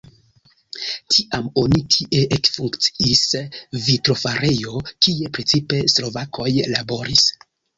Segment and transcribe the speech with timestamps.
[1.15, 3.21] Tiam oni tie ekfunkciis
[3.89, 7.31] vitrofarejo, kie precipe slovakoj laboris.